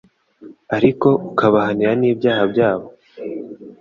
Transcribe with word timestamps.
ariko 0.75 1.07
ukabahanira 1.29 1.91
n’ibyaha 1.99 2.43
byabo 2.51 2.87